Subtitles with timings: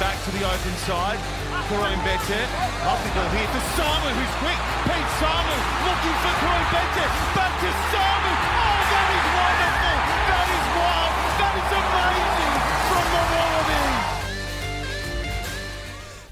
[0.00, 1.18] back to the open side.
[1.68, 2.44] Karoim Betcher.
[2.82, 4.58] Up the ball here to Simon, who's quick.
[4.84, 7.08] Pete Simon looking for Karoim Betcher.
[7.34, 8.57] Back to Simon.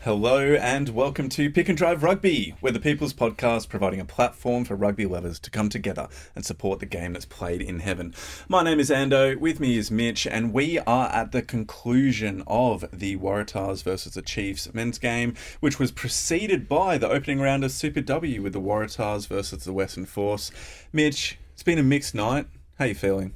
[0.06, 4.64] Hello and welcome to Pick and Drive Rugby, where the People's Podcast providing a platform
[4.64, 8.14] for rugby lovers to come together and support the game that's played in heaven.
[8.48, 12.84] My name is Ando, with me is Mitch, and we are at the conclusion of
[12.92, 17.72] the Waratahs versus the Chiefs men's game, which was preceded by the opening round of
[17.72, 20.52] Super W with the Waratahs versus the Western Force.
[20.92, 22.46] Mitch, it's been a mixed night.
[22.78, 23.34] How are you feeling?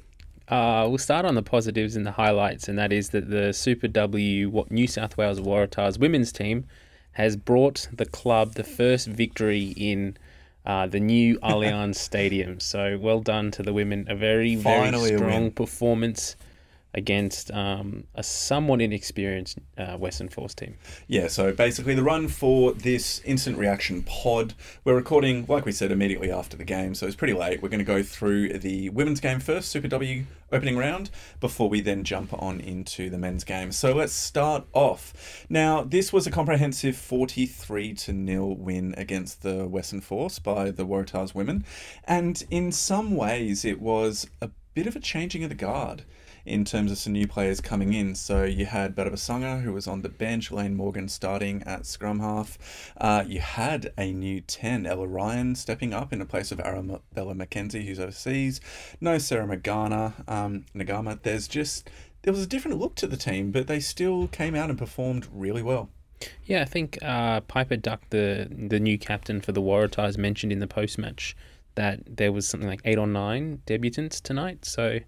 [0.51, 3.87] Uh, we'll start on the positives and the highlights, and that is that the Super
[3.87, 6.65] W New South Wales Waratahs women's team
[7.13, 10.17] has brought the club the first victory in
[10.65, 12.59] uh, the new Allianz Stadium.
[12.59, 14.05] So well done to the women.
[14.09, 16.35] A very, Finally very strong performance
[16.93, 20.75] against um, a somewhat inexperienced uh, Western Force team.
[21.07, 24.53] Yeah, so basically the run for this instant reaction pod,
[24.83, 27.61] we're recording, like we said, immediately after the game, so it's pretty late.
[27.61, 31.79] We're going to go through the women's game first, Super W opening round, before we
[31.79, 33.71] then jump on into the men's game.
[33.71, 35.45] So let's start off.
[35.49, 40.85] Now, this was a comprehensive 43 to nil win against the Western Force by the
[40.85, 41.65] Waratahs women,
[42.03, 46.03] and in some ways it was a bit of a changing of the guard
[46.45, 48.15] in terms of some new players coming in.
[48.15, 52.93] So you had Badabasanga, who was on the bench, Layne Morgan starting at scrum half.
[52.97, 57.33] Uh, you had a new 10, Ella Ryan, stepping up in the place of Arabella
[57.35, 58.61] McKenzie, who's overseas.
[58.99, 61.21] No Sarah Magana, um, Nagama.
[61.21, 61.89] There's just,
[62.23, 65.27] there was a different look to the team, but they still came out and performed
[65.31, 65.89] really well.
[66.45, 70.59] Yeah, I think uh, Piper Duck, the the new captain for the Waratahs, mentioned in
[70.59, 71.35] the post match
[71.75, 74.65] that there was something like eight or nine debutants tonight.
[74.65, 74.99] So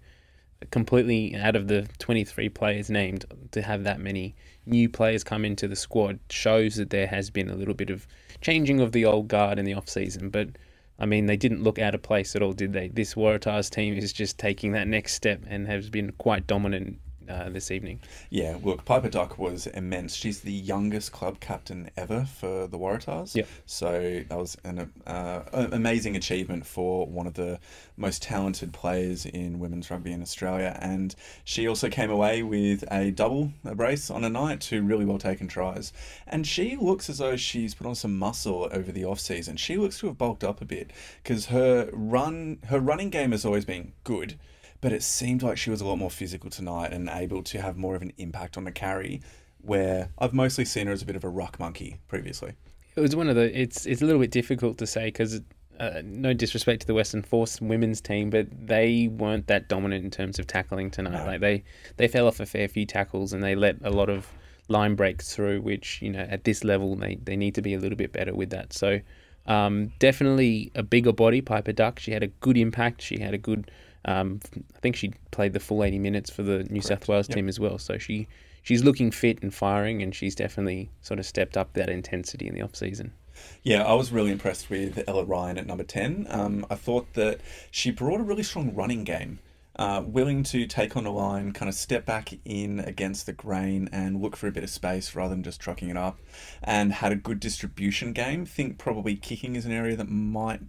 [0.70, 4.34] completely out of the 23 players named to have that many
[4.66, 8.06] new players come into the squad shows that there has been a little bit of
[8.40, 10.48] changing of the old guard in the off season but
[10.98, 12.88] I mean they didn't look out of place at all did they?
[12.88, 16.98] This Waratahs team is just taking that next step and has been quite dominant
[17.28, 20.14] uh, this evening Yeah, look, Piper Duck was immense.
[20.14, 23.34] She's the youngest club captain ever for the Waratahs.
[23.34, 23.48] Yep.
[23.66, 27.58] So that was an uh, amazing achievement for one of the
[27.96, 30.76] most talented players in women's rugby in Australia.
[30.80, 31.14] And
[31.44, 35.18] she also came away with a double a brace on a night, two really well
[35.18, 35.92] taken tries.
[36.26, 39.56] And she looks as though she's put on some muscle over the off season.
[39.56, 40.90] She looks to have bulked up a bit
[41.22, 44.38] because her run her running game has always been good
[44.80, 47.76] but it seemed like she was a lot more physical tonight and able to have
[47.76, 49.20] more of an impact on the carry.
[49.60, 52.52] Where I've mostly seen her as a bit of a ruck monkey previously.
[52.96, 55.40] it was one of the it's it's a little bit difficult to say because
[55.80, 60.10] uh, no disrespect to the Western Force women's team, but they weren't that dominant in
[60.10, 61.26] terms of tackling tonight.
[61.26, 61.64] Like they
[61.96, 64.28] they fell off a fair few tackles and they let a lot of
[64.68, 67.78] line breaks through, which you know at this level they they need to be a
[67.78, 68.72] little bit better with that.
[68.72, 69.00] So
[69.46, 71.98] um, definitely a bigger body, Piper Duck.
[71.98, 73.02] She had a good impact.
[73.02, 73.70] She had a good.
[74.04, 74.40] Um,
[74.76, 77.58] I think she played the full 80 minutes for the New South Wales team as
[77.58, 77.78] well.
[77.78, 78.28] So she
[78.62, 82.54] she's looking fit and firing, and she's definitely sort of stepped up that intensity in
[82.54, 83.12] the off season.
[83.62, 86.26] Yeah, I was really impressed with Ella Ryan at number 10.
[86.28, 89.38] Um, I thought that she brought a really strong running game.
[89.76, 93.88] Uh, willing to take on a line, kind of step back in against the grain
[93.90, 96.16] and look for a bit of space rather than just trucking it up,
[96.62, 98.46] and had a good distribution game.
[98.46, 100.60] Think probably kicking is an area that might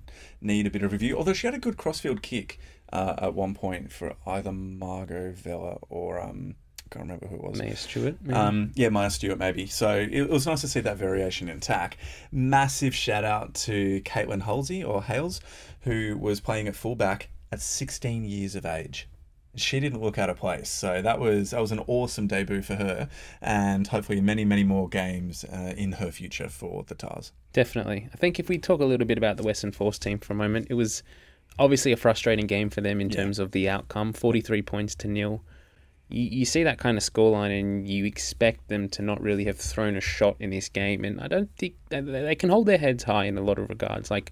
[0.41, 1.15] need a bit of review.
[1.15, 2.59] Although she had a good crossfield kick
[2.91, 7.43] uh, at one point for either Margot Vella or um, I can't remember who it
[7.43, 7.59] was.
[7.59, 8.17] Maya Stewart.
[8.21, 8.33] maybe?
[8.35, 9.65] Um, yeah, Maya Stewart maybe.
[9.65, 11.97] So it, it was nice to see that variation in attack.
[12.31, 15.41] Massive shout out to Caitlin Halsey or Hales,
[15.81, 19.07] who was playing at fullback at 16 years of age.
[19.55, 22.75] She didn't look out of place, so that was that was an awesome debut for
[22.75, 23.07] her,
[23.41, 27.31] and hopefully many many more games uh, in her future for the Tars.
[27.53, 28.09] Definitely.
[28.13, 30.35] I think if we talk a little bit about the Western Force team for a
[30.35, 31.03] moment, it was
[31.59, 35.43] obviously a frustrating game for them in terms of the outcome 43 points to nil.
[36.09, 39.57] You, you see that kind of scoreline and you expect them to not really have
[39.57, 41.03] thrown a shot in this game.
[41.03, 43.69] And I don't think they, they can hold their heads high in a lot of
[43.69, 44.11] regards.
[44.11, 44.31] Like,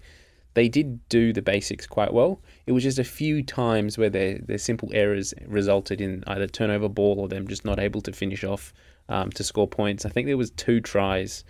[0.53, 2.39] they did do the basics quite well.
[2.67, 6.89] It was just a few times where their, their simple errors resulted in either turnover
[6.89, 8.73] ball or them just not able to finish off
[9.09, 10.05] um, to score points.
[10.05, 11.43] I think there was two tries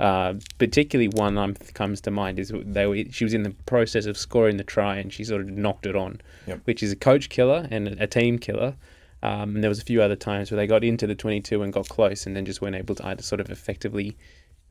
[0.00, 4.06] uh, particularly one um, comes to mind is they were, she was in the process
[4.06, 6.60] of scoring the try and she sort of knocked it on, Yep.
[6.64, 8.74] which is a coach killer and a, a team killer.
[9.22, 11.72] Um, and there was a few other times where they got into the 22 and
[11.72, 14.16] got close and then just weren't able to either sort of effectively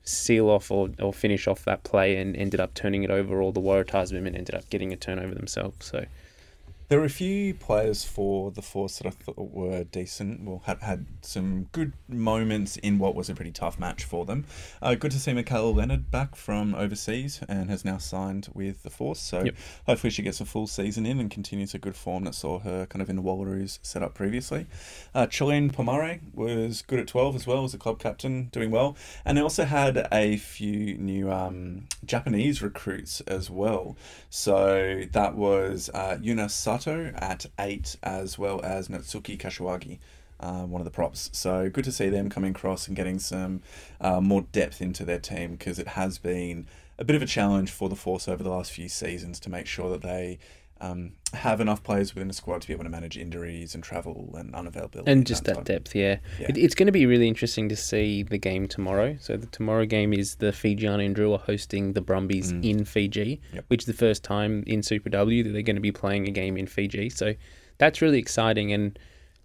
[0.04, 3.42] seal off or, or finish off that play and ended up turning it over.
[3.42, 5.84] All the Waratahs women ended up getting a turnover themselves.
[5.88, 6.06] So
[6.88, 10.44] There were a few players for the Force that I thought were decent.
[10.44, 14.46] Well, had, had some good moments in what was a pretty tough match for them.
[14.84, 18.92] Uh, good to see Michaela Leonard back from overseas and has now signed with the
[18.92, 19.20] Force.
[19.20, 19.56] So Yep.
[19.88, 22.86] hopefully she gets a full season in and continues a good form that saw her
[22.86, 24.68] kind of in the Wallaroos set up previously.
[25.16, 28.96] Uh, Chilean Pomare was good at 12 as well as a club captain, doing well.
[29.26, 33.98] And they also had a few new um, Japanese recruits as well.
[34.30, 40.00] So that was uh, Yuna Sato at 8 as well as Natsuki Kashiwagi.
[40.38, 41.30] Uh, one of the props.
[41.32, 43.62] So good to see them coming across and getting some
[44.02, 46.68] uh, more depth into their team because it has been
[47.00, 49.66] a bit of a challenge for the Force over the last few seasons to make
[49.66, 50.38] sure that they
[50.82, 54.34] um, have enough players within the squad to be able to manage injuries and travel
[54.38, 55.04] and unavailability.
[55.08, 55.64] and just that time.
[55.64, 56.18] depth, yeah.
[56.40, 56.48] Yeah.
[56.50, 59.18] It, it's going to be really interesting to see the game tomorrow.
[59.20, 63.56] So the tomorrow game is the Fijiana and Drua hosting the Brumbies in Fiji, Mm.
[63.56, 63.66] Yep.
[63.70, 66.32] which is the first time in Super W that they're going to be playing a
[66.32, 67.10] game in Fiji.
[67.10, 67.34] So
[67.78, 68.72] that's really exciting.
[68.74, 68.98] And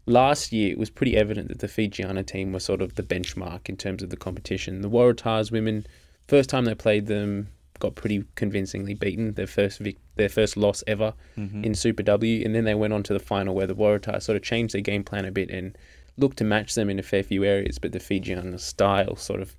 [0.07, 3.69] last year it was pretty evident that the Fijiana team were sort of the benchmark
[3.69, 4.81] in terms of the competition.
[4.83, 5.87] The Waratahs women,
[6.27, 7.49] first time they played them,
[7.81, 9.35] got pretty convincingly beaten.
[9.35, 13.03] Their first vic- their first loss ever in Super W, and then they went on
[13.05, 15.77] to the final where the Waratahs sort of changed their game plan a bit and
[16.17, 19.57] looked to match them in a fair few areas, but the Fijiana style sort of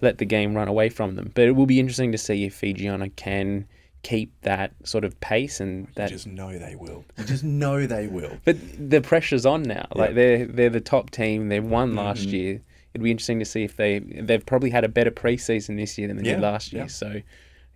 [0.00, 1.32] let the game run away from them.
[1.34, 3.66] But it will be interesting to see if Fijiana can
[4.02, 7.04] keep that sort of pace and You just know they will.
[7.18, 8.36] You just know they will.
[8.44, 9.86] but the pressure's on now.
[9.94, 11.48] Like they're they're the top team.
[11.48, 12.32] They won last Mhm.
[12.32, 12.60] year.
[12.94, 16.08] It'd be interesting to see if they they've probably had a better preseason this year
[16.08, 16.82] than they Yeah, did last year.
[16.82, 16.88] yeah.
[16.88, 17.22] So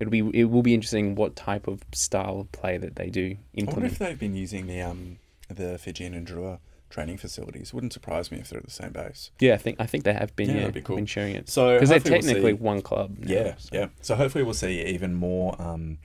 [0.00, 3.36] it'll be it will be interesting what type of style of play that they do
[3.58, 6.58] I wonder if they've been using the um the Fijian and Drua
[6.88, 7.74] training facilities.
[7.74, 9.30] Wouldn't surprise me if they're at the same base.
[9.40, 10.96] yeah, I think I think they have been Yeah, yeah, that'd be cool.
[10.96, 13.16] been sharing it So because they're we'll technically see- one club.
[13.18, 13.68] now, Yeah, so.
[13.72, 13.86] yeah.
[14.02, 15.98] So hopefully we'll see even more um,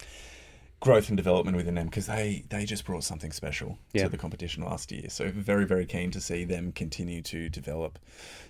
[0.82, 4.04] growth and development within them because they they just brought something special Yeah.
[4.04, 5.10] to the competition last year.
[5.10, 7.98] So very very keen to see them continue to develop.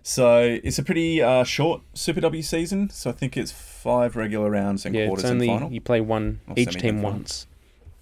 [0.01, 2.89] So it's a pretty uh, short Super W season.
[2.89, 5.71] So I think it's five regular rounds and Yeah, quarters it's only and final.
[5.73, 7.47] you play one each team once.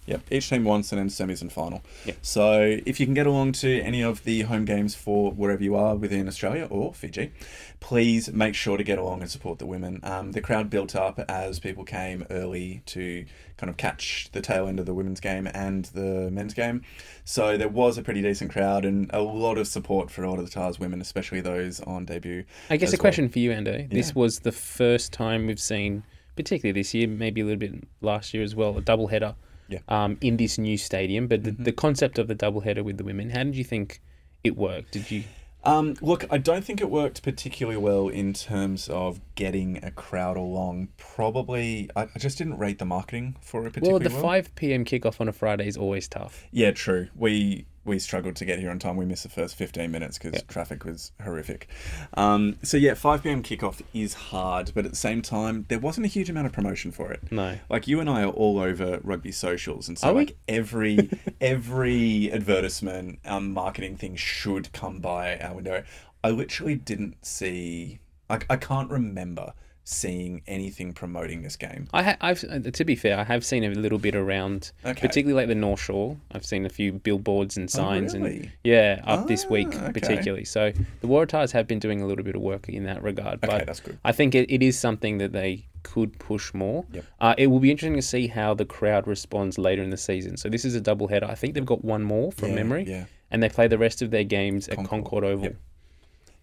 [0.09, 1.83] Yep, each team once and then semis and final.
[2.05, 2.17] Yep.
[2.23, 5.75] So if you can get along to any of the home games for wherever you
[5.75, 7.31] are within Australia or Fiji,
[7.79, 9.99] please make sure to get along and support the women.
[10.01, 13.23] Um, the crowd built up as people came early to
[13.57, 16.81] kind of catch the tail end of the women's game and the men's game.
[17.23, 20.39] So there was a pretty decent crowd and a lot of support for a lot
[20.39, 22.45] of the TARS women, especially those on debut.
[22.71, 23.01] I guess a well.
[23.01, 23.87] question for you, Ando.
[23.91, 26.01] This was the first time we've seen,
[26.35, 29.35] particularly this year, maybe a little bit last year as well, a double header
[29.69, 29.79] Yeah.
[29.87, 31.27] um, in this new stadium.
[31.27, 31.63] But the, Mhm.
[31.65, 34.01] the concept of the double header with the women, how did you think
[34.43, 34.91] it worked?
[34.91, 35.23] Did you?
[35.65, 40.37] Um, look, I don't think it worked particularly well in terms of getting a crowd
[40.37, 40.87] along.
[40.95, 44.21] Probably, I, I just didn't rate the marketing for it Well, the well.
[44.21, 44.85] 5 p.m.
[44.85, 46.45] kickoff on a Friday is always tough.
[46.51, 47.09] Yeah, true.
[47.13, 48.95] We we struggled to get here on time.
[48.97, 50.47] We missed the first fifteen minutes because Yep.
[50.47, 51.67] traffic was horrific.
[52.15, 56.05] Um, so yeah, five pm kickoff is hard, but at the same time, there wasn't
[56.05, 57.21] a huge amount of promotion for it.
[57.31, 57.57] No.
[57.69, 60.35] Like you and I are all over rugby socials, and so Are we?
[60.47, 61.09] every
[61.41, 65.83] every advertisement, um, marketing thing should come by our window.
[66.23, 67.99] I literally didn't see.
[68.29, 69.53] Like I can't remember
[69.93, 71.87] seeing anything promoting this game.
[71.93, 74.99] I ha- I've uh, to be fair, I have seen a little bit around, Okay.
[75.01, 76.15] particularly like the North Shore.
[76.31, 78.51] I've seen a few billboards and signs, and really?
[78.63, 79.91] yeah, up this Ah, week okay.
[79.91, 80.45] particularly.
[80.45, 83.43] So the Waratahs have been doing a little bit of work in that regard.
[83.43, 83.97] Okay, but that's good.
[84.05, 86.85] I think it, it is something that they could push more.
[86.91, 87.05] Yep.
[87.19, 90.37] Uh, it will be interesting to see how the crowd responds later in the season.
[90.37, 91.25] So this is a double header.
[91.25, 93.05] I think they've got one more from Yeah, memory, Yeah.
[93.31, 95.43] and they play the rest of their games at Concord, Concord Oval.
[95.45, 95.55] yep.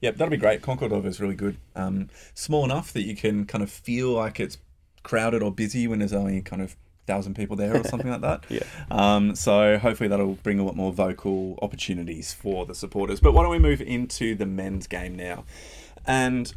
[0.00, 0.62] Yep, that'll be great.
[0.62, 1.56] Concord Oval is really good.
[1.74, 4.58] Um, small enough that you can kind of feel like it's
[5.02, 6.76] crowded or busy when there's only kind of
[7.06, 8.44] thousand people there or something like that.
[8.48, 8.64] Yeah.
[8.90, 13.20] Um, so hopefully that'll bring a lot more vocal opportunities for the supporters.
[13.20, 15.44] But why don't we move into the men's game now?
[16.06, 16.52] And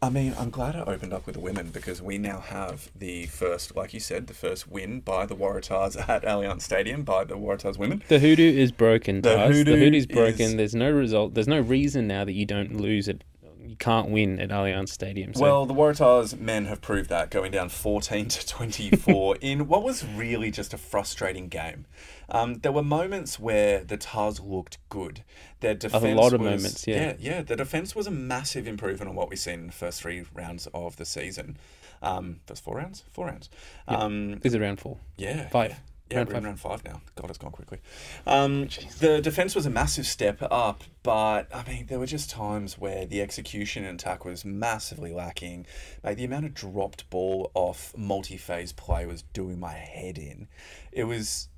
[0.00, 3.26] I mean, I'm glad I opened up with the women because we now have the
[3.26, 7.34] first, like you said, the first win by the Waratahs at Allianz Stadium by the
[7.36, 8.04] Waratahs women.
[8.06, 9.48] The hoodoo is broken, The Taz.
[9.48, 10.40] The hoodoo hoodoo's broken.
[10.40, 11.34] is- There's no result.
[11.34, 13.24] There's no reason now that you don't lose it.
[13.68, 15.34] You can't win at Allianz Stadium.
[15.34, 19.82] So Well, the Waratahs men have proved that, going down 14 to 24 in what
[19.82, 21.84] was really just a frustrating game.
[22.30, 25.22] Um, there were moments where the Tars looked good.
[25.60, 26.96] Their defense a lot of was- moments, yeah.
[26.96, 27.42] yeah, yeah.
[27.42, 30.66] The defense was a massive improvement on what we've seen in the first three rounds
[30.72, 31.58] of the season.
[32.00, 33.50] Um, first four rounds, four rounds.
[33.86, 34.96] Um, this is it round four.
[35.18, 35.70] yeah, Five.
[35.72, 35.76] Yeah,
[36.10, 36.44] yeah Round five.
[36.44, 37.00] round five now.
[37.16, 37.78] God, it's gone quickly.
[38.26, 38.68] Um,
[39.00, 43.06] the defense was a massive step up, but I mean, there were just times where
[43.06, 45.66] the execution and attack was massively lacking.
[46.02, 50.48] Like the amount of dropped ball off multi-phase play was doing my head in.
[50.92, 51.48] It was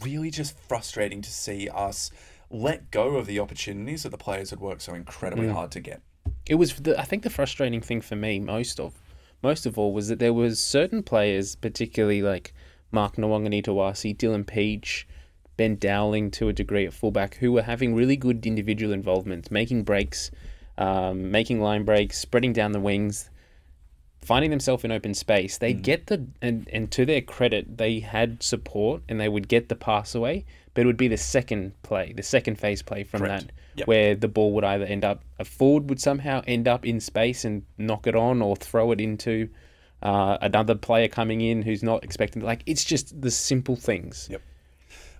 [0.00, 2.10] really just frustrating to see us
[2.50, 6.00] let go of the opportunities that the players had worked so incredibly hard to get.
[6.46, 8.94] it was the, I think the frustrating thing for me most of
[9.42, 12.54] most of all was that there was certain players, particularly like
[12.94, 15.04] Mark Nawaqanitawase, Dylan Pietsch,
[15.56, 19.82] Ben Dowling to a degree at fullback, who were having really good individual involvement, making
[19.82, 20.30] breaks,
[20.78, 23.30] um, making line breaks, spreading down the wings,
[24.22, 25.58] finding themselves in open space.
[25.58, 29.68] They'd get the and, and to their credit, they had support and they would get
[29.68, 33.20] the pass away, but it would be the second play, the second phase play from
[33.20, 33.46] Correct.
[33.46, 33.88] that Yep.
[33.88, 37.44] where the ball would either end up a forward would somehow end up in space
[37.44, 39.48] and knock it on or throw it into
[40.04, 44.42] uh, another player coming in who's not expecting like it's just the simple things Yep.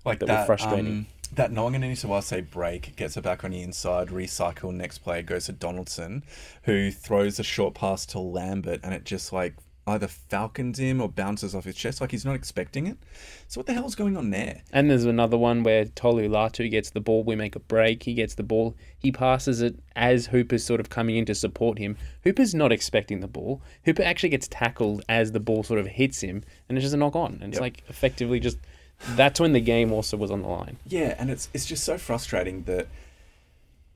[0.04, 0.86] Like That that were that, frustrating.
[0.86, 5.52] Um, that Nawaqanitawase break gets it back on the inside, recycle, next player goes to
[5.52, 6.22] Donaldson,
[6.64, 9.54] who throws a short pass to Lambert, and it just like
[9.86, 12.96] either falcons him or bounces off his chest, like he's not expecting it.
[13.48, 14.62] So what the hell's going on there?
[14.72, 18.14] and there's another one where Tolu Latu gets the ball we make a break he
[18.14, 21.96] gets the ball he passes it as Hooper's sort of coming in to support him
[22.24, 26.22] Hooper's not expecting the ball Hooper actually gets tackled as the ball sort of hits
[26.22, 27.60] him and it's just a knock on and it's Yep.
[27.60, 28.56] like effectively just
[29.10, 31.98] that's when the game also was on the line Yeah, and it's it's just so
[31.98, 32.88] frustrating that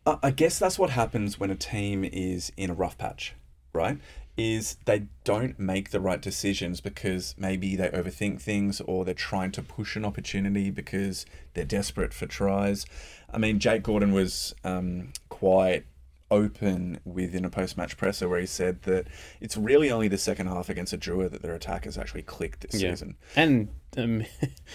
[0.07, 3.35] I I guess that's what happens when a team is in a rough patch,
[3.73, 3.99] right?
[4.39, 9.51] Is they don't make the right decisions because maybe they overthink things or they're trying
[9.53, 12.87] to push an opportunity because they're desperate for tries.
[13.33, 15.87] I mean, Jake Gordon was um, quite
[16.31, 19.07] open within a post-match presser where he said that
[19.41, 22.61] it's really only the second half against a Drua that their attack has actually clicked
[22.71, 22.91] this Yeah.
[22.91, 23.17] season.
[23.35, 24.25] And um,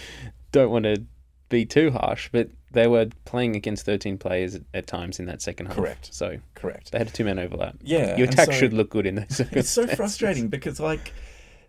[0.52, 1.04] don't want to
[1.48, 5.40] be too harsh, but they were playing against 13 players at, at times in that
[5.40, 5.76] second half.
[5.76, 6.10] Correct.
[6.12, 6.92] So Correct.
[6.92, 7.76] they had a two man overlap.
[7.82, 11.12] Yeah, Your attack so- should look good in those it's so frustrating because like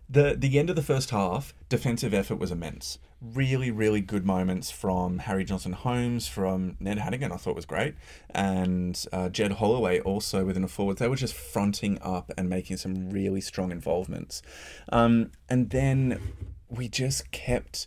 [0.08, 4.70] the the end of the first half defensive effort was immense really really good moments
[4.70, 7.94] from harry johnson holmes from ned hannigan i thought was great
[8.30, 12.76] and uh, jed holloway also within a forward they were just fronting up and making
[12.76, 14.42] some really strong involvements
[14.92, 16.20] um, and then
[16.68, 17.86] we just kept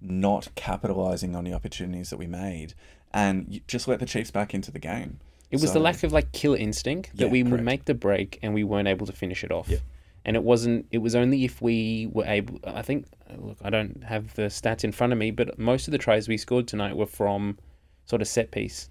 [0.00, 2.74] not capitalizing on the opportunities that we made
[3.12, 5.18] and just let the chiefs back into the game
[5.50, 7.94] It was So- the lack of like killer instinct that Yeah, we would make the
[7.94, 9.68] break and we weren't able to finish it off.
[9.68, 9.78] Yeah.
[10.26, 10.84] And it wasn't.
[10.90, 12.58] It was only if we were able.
[12.64, 13.06] I think.
[13.38, 16.28] Look, I don't have the stats in front of me, but most of the tries
[16.28, 17.56] we scored tonight were from
[18.04, 18.90] sort of set piece,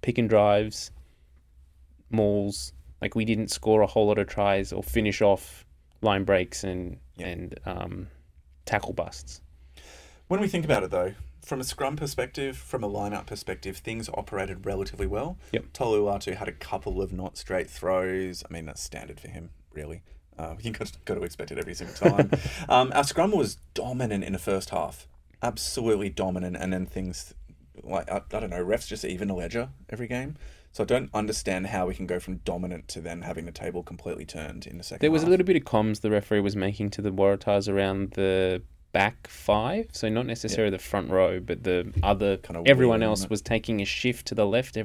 [0.00, 0.90] pick and drives,
[2.10, 2.72] mauls.
[3.00, 5.66] Like we didn't score a whole lot of tries or finish off
[6.00, 7.26] line breaks and Yeah.
[7.26, 8.08] and um,
[8.64, 9.40] tackle busts.
[10.32, 11.12] When we think about it, though,
[11.44, 15.36] from a scrum perspective, from a lineup perspective, things operated relatively well.
[15.52, 15.74] Yep.
[15.74, 18.42] Tolu Latu had a couple of not straight throws.
[18.48, 20.00] I mean, that's standard for him, really.
[20.38, 22.30] Uh, you got, got to expect it every single time.
[22.70, 25.06] um, our scrum was dominant in the first half,
[25.42, 27.34] absolutely dominant, and then things
[27.82, 30.36] like I, I don't know, refs just even a ledger every game.
[30.72, 33.82] So I don't understand how we can go from dominant to then having the table
[33.82, 35.02] completely turned in the second.
[35.02, 38.12] There was a little bit of comms the referee was making to the Waratahs around
[38.12, 38.62] the
[38.92, 42.36] back five, so not necessarily the front row, but the other.
[42.36, 44.76] Kinda everyone else was taking a shift to the left,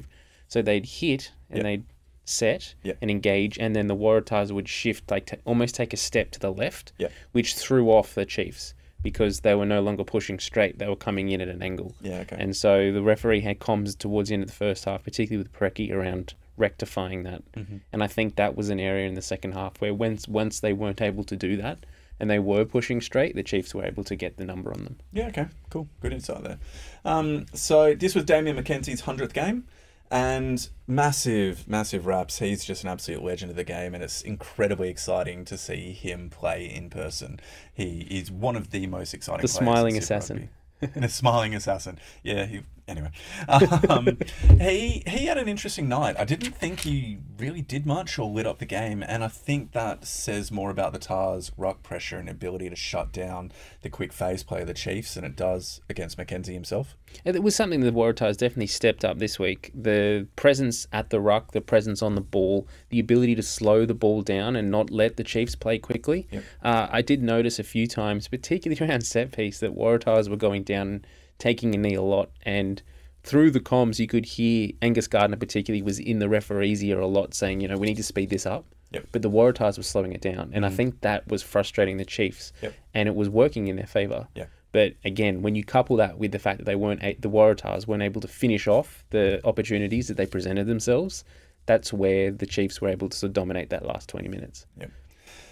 [0.48, 1.64] so they'd hit and Yep.
[1.64, 1.84] they'd
[2.26, 2.98] set Yep.
[3.02, 6.40] and engage, and then the Waratahs would shift, like ta almost take a step to
[6.40, 6.92] the left,
[7.32, 11.30] which threw off the Chiefs because they were no longer pushing straight; they were coming
[11.30, 11.96] in at an angle.
[12.02, 12.38] Yeah, okay.
[12.40, 15.54] And so the referee had comms towards the end of the first half, particularly with
[15.54, 17.44] Preki, around rectifying that.
[17.54, 17.78] Mm-hmm.
[17.94, 20.74] And I think that was an area in the second half where once once they
[20.74, 21.78] weren't able to do that
[22.20, 24.98] and they were pushing straight, the Chiefs were able to get the number on them.
[25.12, 25.88] Yeah, okay, cool.
[26.02, 26.60] Good insight there.
[27.06, 29.66] Um, so this was Damian McKenzie's 100th game
[30.10, 32.40] and massive, massive raps.
[32.40, 36.30] He's just an absolute legend of the game and it's incredibly exciting to see him
[36.30, 37.40] play in person.
[37.74, 40.50] He is one of the most exciting The smiling assassin.
[40.82, 41.00] Rugby.
[41.00, 42.00] the smiling assassin.
[42.24, 43.12] Yeah, he anyway.
[43.48, 44.18] Um,
[44.60, 46.16] he he had an interesting night.
[46.20, 49.72] I didn't think he really did much or lit up the game, and I think
[49.74, 53.52] that says more about the Tars' ruck pressure and ability to shut down
[53.82, 56.96] the quick phase play of the Chiefs than it does against McKenzie himself.
[57.24, 59.72] It was something that the Waratahs definitely stepped up this week.
[59.74, 63.94] The presence at the ruck, the presence on the ball, the ability to slow the
[63.94, 66.28] ball down and not let the Chiefs play quickly.
[66.32, 66.44] Yep.
[66.64, 70.64] Uh, I did notice a few times, particularly around set piece, that Waratahs were going
[70.64, 71.06] down,
[71.40, 72.82] taking a knee a lot, and
[73.24, 77.08] through the comms you could hear Angus Gardner particularly was in the referee's ear a
[77.08, 78.66] lot, saying, you know, we need to speed this up.
[78.92, 79.08] Yep.
[79.12, 82.54] But the Waratahs were slowing it down, and I think that was frustrating the Chiefs,
[82.62, 82.74] Yep.
[82.94, 84.28] and it was working in their favour.
[84.34, 84.46] Yeah.
[84.72, 87.86] But again, when you couple that with the fact that they weren't a- the Waratahs
[87.88, 91.26] weren't able to finish off the opportunities that they presented themselves,
[91.66, 94.66] that's where the Chiefs were able to sort of dominate that last twenty minutes.
[94.80, 94.92] Yep.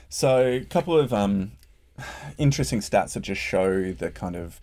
[0.08, 1.52] So, a couple of um,
[2.38, 4.60] interesting stats that just show the kind of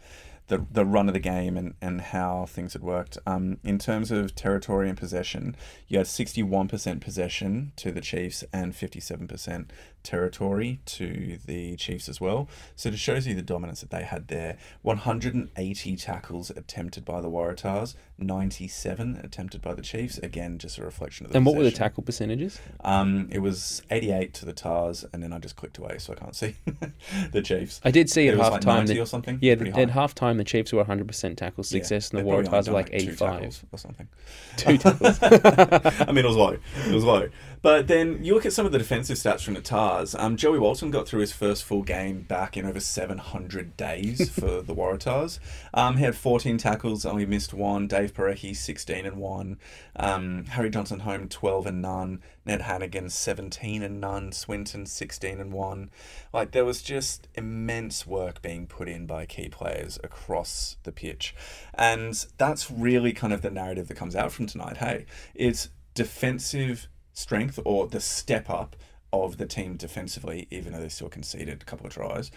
[0.52, 3.16] the the run of the game and, and how things had worked.
[3.26, 5.56] Um, in terms of territory and possession,
[5.88, 11.38] you had sixty one percent possession to the Chiefs and fifty seven percent territory to
[11.46, 12.48] the Chiefs as well.
[12.76, 14.56] So it shows you the dominance that they had there.
[14.82, 20.18] One hundred and eighty tackles attempted by the Waratahs, ninety seven attempted by the Chiefs.
[20.18, 22.60] Again, just a reflection of the And what were the tackle percentages?
[22.84, 26.12] Um, it was eighty eight to the Tars, and then I just clicked away, so
[26.12, 26.56] I can't see
[27.32, 27.80] the Chiefs.
[27.84, 29.38] I did see It at half like time 90 that or something.
[29.40, 32.68] yeah, Pretty at half time the Chiefs were 100% tackle Yeah, success, and the Waratahs
[32.68, 33.18] were like two 85.
[33.18, 34.08] tackles or something.
[34.56, 35.18] Two tackles.
[35.22, 36.56] I mean, it was low.
[36.88, 37.28] It was low.
[37.62, 40.16] But then you look at some of the defensive stats from the Tars.
[40.16, 44.62] Um, Joey Walton got through his first full game back in over 700 days for
[44.62, 45.38] the Waratahs.
[45.72, 47.86] Um, he had 14 tackles, only missed one.
[47.86, 49.58] Dave Porecki, 16 and 1.
[49.94, 52.20] Um, Harry Johnson Home, 12 and none.
[52.44, 54.32] Ned Hannigan, 17 and none.
[54.32, 55.90] Swinton, 16 and 1.
[56.32, 61.32] Like, there was just immense work being put in by key players across the pitch.
[61.74, 64.78] And that's really kind of the narrative that comes out from tonight.
[64.78, 68.76] Hey, it's defensive strength or the step up
[69.12, 72.30] of the team defensively, even though they still conceded a couple of tries,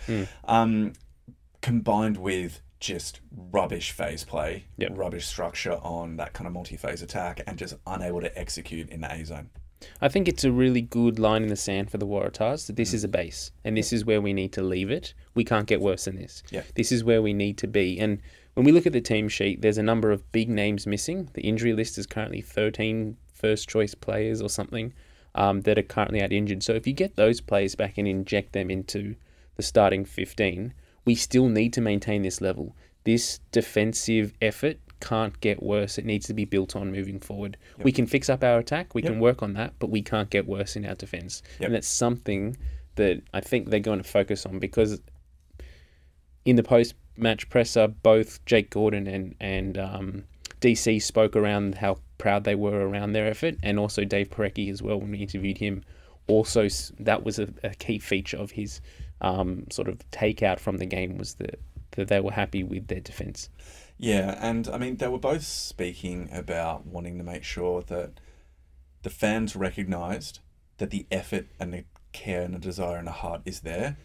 [0.45, 0.93] um,
[1.61, 4.91] combined with just rubbish phase play, Yep.
[4.97, 9.01] rubbish structure on that kind of multi phase attack, and just unable to execute in
[9.01, 9.49] the A zone.
[10.01, 12.77] I think it's a really good line in the sand for the Waratahs that Mm.
[12.77, 15.13] this is a base and this is where we need to leave it.
[15.35, 16.43] We can't get worse than this.
[16.49, 16.63] Yeah.
[16.75, 17.99] This is where we need to be.
[17.99, 18.19] And
[18.55, 21.29] when we look at the team sheet, there's a number of big names missing.
[21.33, 24.93] The injury list is currently 13 first choice players or something
[25.35, 26.63] um, that are currently out injured.
[26.63, 29.15] So if you get those players back and inject them into
[29.55, 30.73] the starting 15,
[31.05, 32.75] we still need to maintain this level.
[33.03, 35.97] This defensive effort can't get worse.
[35.99, 37.57] It needs to be built on moving forward.
[37.83, 39.11] We can fix up our attack, we Yep.
[39.11, 41.43] can work on that, but we can't get worse in our defense.
[41.59, 41.65] Yep.
[41.67, 42.57] And that's something
[42.95, 45.01] that I think they're going to focus on because
[46.45, 50.23] in the post match presser, both Jake Gordon and, and um,
[50.61, 54.81] DC spoke around how proud they were around their effort, and also Dave Porecki as
[54.81, 55.83] well when we interviewed him.
[56.27, 56.67] Also,
[56.99, 58.81] that was a, a key feature of his
[59.21, 61.59] um, sort of takeout from the game was that,
[61.91, 63.49] that they were happy with their defense.
[63.97, 68.19] Yeah, and I mean, they were both speaking about wanting to make sure that
[69.03, 70.39] the fans recognised
[70.77, 73.97] that the effort and the care and the desire and the heart is there,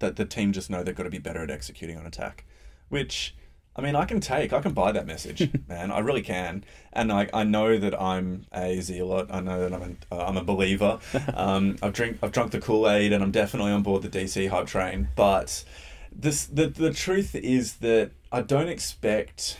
[0.00, 2.44] that the team just know they've got to be better at executing on attack.
[2.88, 3.34] Which,
[3.76, 5.90] I mean, I can take, I can buy that message, man.
[5.90, 6.64] I really can.
[6.92, 9.26] And I, I know that I'm a zealot.
[9.30, 10.98] I know that I'm a, uh, I'm a believer.
[11.34, 14.48] Um, I've drink, I've drunk the Kool Aid, and I'm definitely on board the DC
[14.48, 15.08] hype train.
[15.16, 15.64] But
[16.12, 19.58] this, the the truth is that I don't expect,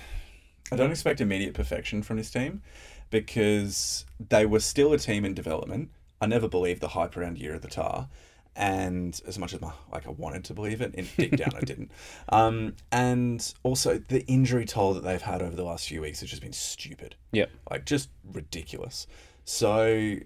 [0.71, 2.63] I don't expect immediate perfection from this team,
[3.11, 5.91] because they were still a team in development.
[6.21, 8.09] I never believed the hype around Year of the Tar,
[8.57, 11.61] and as much as my, like I wanted to believe it, in deep down I
[11.65, 11.91] didn't.
[12.29, 16.31] Um, and also the injury toll that they've had over the last few weeks has
[16.31, 19.07] just been stupid, Yeah, like just ridiculous.
[19.45, 20.17] So,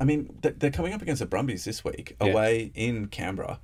[0.00, 3.60] I mean, they're coming up against the Brumbies this week away in Canberra.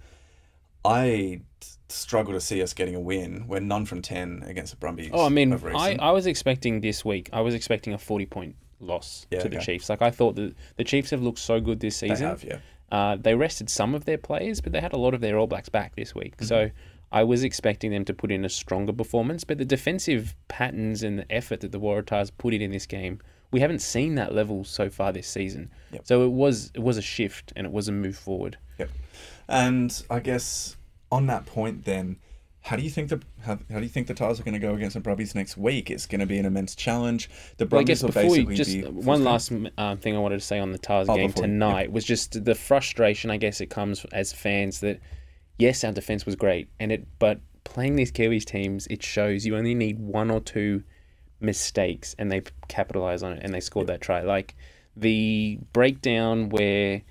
[0.85, 1.41] I
[1.89, 3.47] struggle to see us getting a win.
[3.49, 5.11] We're none from ten against the Brumbies.
[5.13, 5.97] Oh, I mean, I.
[5.99, 9.57] I was expecting this week, I was expecting a 40 point loss Yeah, to the
[9.57, 9.65] okay.
[9.65, 9.89] Chiefs.
[9.89, 12.27] Like, I thought that the Chiefs have looked so good this they season.
[12.27, 12.59] have, yeah.
[12.91, 15.47] Uh, they rested some of their players, but they had a lot of their All
[15.47, 16.37] Blacks back this week.
[16.37, 16.47] Mm-hmm.
[16.47, 16.71] So
[17.11, 21.19] I was expecting them to put in a stronger performance, but the defensive patterns and
[21.21, 23.21] the effort that the Waratahs put in in this game,
[23.53, 25.71] we haven't seen that level so far this season.
[25.93, 26.07] Yep.
[26.07, 28.59] So it was it was a shift and it was a move forward.
[28.79, 28.91] Yep.
[29.49, 30.77] And I guess
[31.13, 32.17] on that point, then,
[32.65, 34.59] how do you think the how, how do you think the Tars are going to
[34.59, 35.91] go against the Brumbies next week?
[35.91, 37.29] It's going to be an immense challenge.
[37.59, 40.47] The Brumbies Well, I guess before basically just one last um, thing I wanted to
[40.47, 43.31] say on the Tars Oh, game before we- tonight was just the frustration.
[43.31, 45.01] I guess it comes as fans that
[45.59, 49.57] yes, our defense was great, and it but playing these Kiwis teams, it shows you
[49.57, 50.83] only need one or two
[51.41, 54.23] mistakes and they capitalize on it and they scored that try.
[54.23, 54.55] Like
[54.97, 57.03] the breakdown where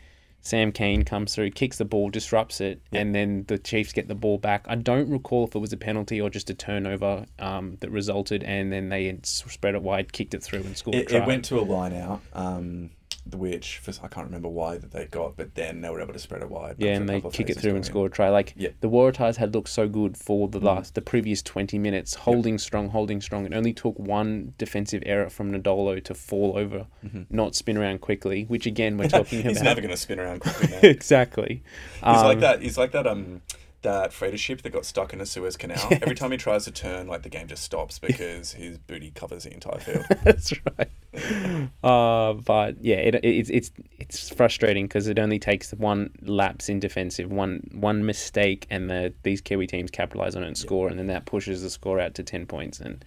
[0.44, 4.16] Sam Cane comes through, kicks the ball, disrupts it, and then the Chiefs get the
[4.16, 4.66] ball back.
[4.68, 8.44] I don't recall if it was a penalty or just a turnover um, that resulted,
[8.44, 11.60] and then they spread it wide, kicked it through, and scored It, it went to
[11.60, 12.90] a line out, um,
[13.36, 16.20] which for, I can't remember why that they got, but then they were able to
[16.20, 16.76] spread it wide.
[16.78, 18.30] yeah, and they kick it through and score a try.
[18.30, 18.70] Like Yeah.
[18.70, 18.74] Mm.
[18.82, 22.90] the Waratahs had looked so good for the last, the previous twenty minutes, holding strong,
[22.90, 23.46] holding strong.
[23.46, 26.88] It only took one defensive error from Nadolo to fall over,
[27.30, 28.44] not spin around quickly.
[28.46, 29.50] Which again, we're talking Mm-hmm.
[29.50, 31.64] He's never going to spin around quickly exactly.
[31.96, 32.62] He's like Um, that.
[32.62, 33.08] He's like that.
[33.08, 33.42] Um,
[33.82, 35.78] that freighter ship that got stuck in a Suez Canal.
[35.92, 39.44] Every time he tries to turn, like the game just stops because his booty covers
[39.44, 40.06] the entire field.
[40.24, 40.90] That's right.
[41.84, 46.80] Uh, but yeah, it, it's it's it's frustrating because it only takes one lapse in
[46.80, 50.98] defensive, one one mistake, and the these Kiwi teams capitalize on it and score, and
[50.98, 53.04] then that pushes the score out to ten points, and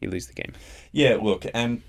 [0.00, 0.52] you lose the game.
[0.92, 1.82] Yeah, look, and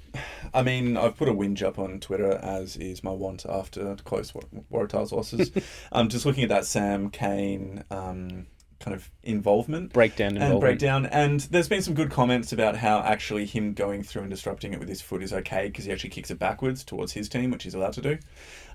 [0.54, 4.34] I mean, I've put a whinge up on Twitter, as is my want after close
[4.34, 5.52] War- Waratahs losses.
[5.92, 8.48] um, just looking at that Sam Cane um,
[8.84, 9.94] kind of involvement.
[9.94, 10.62] Breakdown and involvement.
[10.62, 11.06] breakdown.
[11.06, 14.80] And there's been some good comments about how actually him going through and disrupting it
[14.80, 17.64] with his foot is okay because he actually kicks it backwards towards his team, which
[17.64, 18.18] he's allowed to do.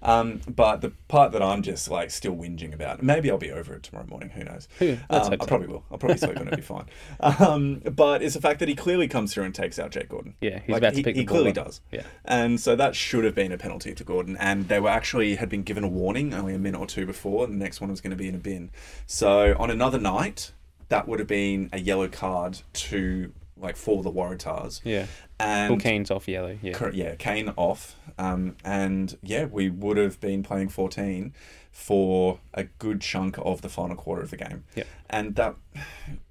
[0.03, 3.75] Um, but the part that I'm just like still whinging about, maybe I'll be over
[3.75, 4.31] it tomorrow morning.
[4.31, 4.69] Who knows?
[4.81, 5.47] Let's Um, I so.
[5.47, 5.85] probably will.
[5.91, 6.87] I'll probably sleep and it'll be fine.
[7.21, 10.35] Um, but it's the fact that he clearly comes through and takes out Jake Gordon.
[10.41, 11.81] Yeah, he's Like, about to he, pick he the ball clearly does.
[11.91, 12.03] Yeah.
[12.25, 14.37] And so that should have been a penalty to Gordon.
[14.39, 17.45] And they were actually had been given a warning only a minute or two before,
[17.45, 18.71] and the next one was going to be in a bin.
[19.07, 20.53] So on another night,
[20.89, 24.81] that would have been a yellow card to like for the Waratahs.
[24.85, 25.07] Yeah.
[25.41, 26.59] And Well, Cane's off yellow.
[26.63, 26.73] Yeah.
[26.73, 27.97] Cor- yeah, Cane off.
[28.19, 31.33] Um, and yeah, we would have been playing 14
[31.71, 34.65] for a good chunk of the final quarter of the game.
[34.75, 34.87] Yep.
[35.11, 35.55] And that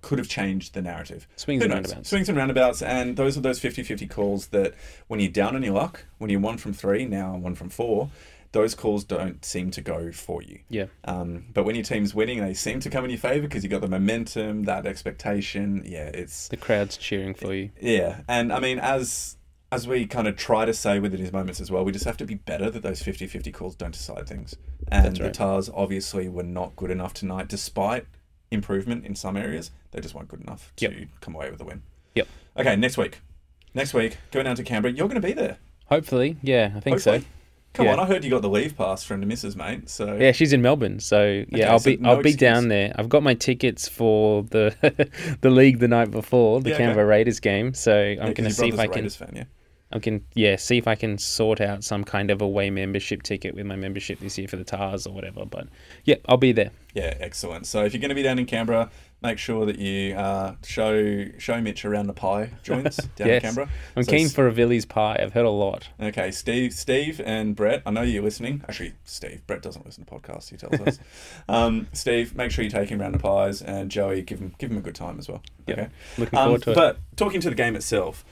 [0.02, 1.26] could have changed the narrative.
[1.38, 2.10] Swings and roundabouts.
[2.10, 2.82] Swings and roundabouts.
[2.82, 4.74] And those are those 50 50 calls that
[5.08, 8.10] when you're down on your luck, when you're one from three, now one from four,
[8.54, 10.60] those calls don't seem to go for you.
[10.70, 10.86] Yeah.
[11.06, 13.70] Um, but when your team's winning, they seem to come in your favor because you
[13.70, 15.84] got the momentum, that expectation.
[15.86, 17.72] Yeah, it's The crowd's cheering for you.
[17.82, 19.36] yeah, and I mean, as
[19.70, 22.16] as we kind of try to say within his moments as well, we just have
[22.18, 24.56] to be better that those 50-50 calls don't decide things.
[24.90, 25.28] And right.
[25.28, 28.06] the Tars obviously were not good enough tonight, despite
[28.50, 29.72] improvement in some areas.
[29.92, 31.10] They just weren't good enough to Yep.
[31.20, 31.84] come away with a win.
[32.16, 32.28] Yep.
[32.56, 33.20] Okay, next week.
[33.74, 34.94] Next week, going down to Canberra.
[34.94, 35.58] You're going to be there.
[35.88, 37.20] Hopefully, yeah, I think Hopefully.
[37.20, 37.26] so.
[37.78, 37.94] Come Yeah.
[37.94, 39.90] on, I heard you got the leave pass from the missus, mate.
[39.90, 42.68] So Yeah, she's in Melbourne, so yeah, Okay, I'll so be no I'll be down
[42.70, 42.94] there.
[42.98, 44.76] I've got my tickets for the
[45.42, 46.84] the league the night before the Yeah, okay.
[46.84, 49.44] Canberra Raiders game, so I'm Yeah, gonna see if I can Raiders fan, yeah.
[49.92, 53.56] I can yeah see if I can sort out some kind of away membership ticket
[53.56, 55.46] with my membership this year for the Tars or whatever.
[55.46, 55.68] But
[56.06, 56.72] yeah, I'll be there.
[56.94, 57.68] Yeah, excellent.
[57.68, 58.90] So if you're going to be down in Canberra,
[59.22, 63.70] make sure that you uh, show show Mitch around the pie joints down in Canberra.
[63.96, 65.18] I'm So keen for a Villiers pie.
[65.20, 65.90] I've heard a lot.
[66.00, 67.82] Okay, Steve, Steve, and Brett.
[67.86, 68.64] I know you're listening.
[68.68, 70.50] Actually, Steve, Brett doesn't listen to podcasts.
[70.50, 71.00] He tells us.
[71.50, 74.72] um, Steve, make sure you take him around the pies, and Joey, give him give
[74.72, 75.42] him a good time as well.
[75.68, 75.78] Yep.
[75.80, 75.90] Okay.
[76.18, 76.76] Looking Um, forward to it.
[76.76, 78.24] but talking to the game itself,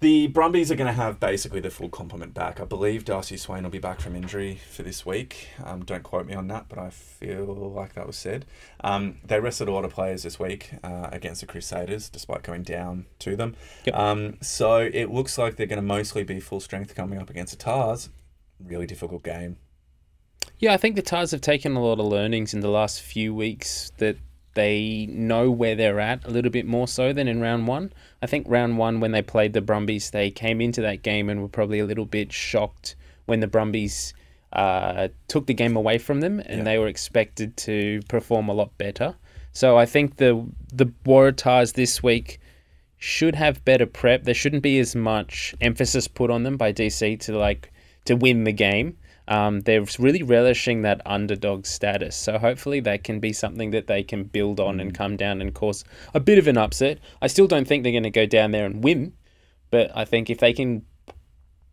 [0.00, 2.58] the Brumbies are going to have basically the full complement back.
[2.58, 5.48] I believe Darcy Swain will be back from injury for this week.
[5.62, 8.46] Um, don't quote me on that, but I feel like that was said.
[8.82, 12.62] Um, they rested a lot of players this week uh, against the Crusaders, despite going
[12.62, 13.56] down to them.
[13.84, 13.94] Yep.
[13.94, 17.52] Um, so it looks like they're going to mostly be full strength coming up against
[17.52, 18.08] the Tars.
[18.58, 19.58] Really difficult game.
[20.58, 23.34] Yeah, I think the Tars have taken a lot of learnings in the last few
[23.34, 24.16] weeks that
[24.54, 27.92] they know where they're at a little bit more so than in round one.
[28.22, 31.40] I think round one, when they played the Brumbies, they came into that game and
[31.40, 34.12] were probably a little bit shocked when the Brumbies
[34.52, 36.64] uh, took the game away from them and Yeah.
[36.64, 39.14] they were expected to perform a lot better.
[39.52, 42.40] So I think the the Waratahs this week
[42.98, 44.24] should have better prep.
[44.24, 47.72] There shouldn't be as much emphasis put on them by DC to like
[48.04, 48.96] to win the game.
[49.28, 52.16] Um, they're really relishing that underdog status.
[52.16, 55.54] So hopefully that can be something that they can build on and come down and
[55.54, 56.98] cause a bit of an upset.
[57.22, 59.12] I still don't think they're going to go down there and win,
[59.70, 60.84] but I think if they can